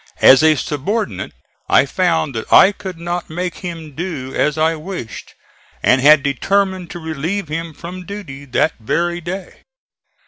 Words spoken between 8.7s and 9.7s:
very day.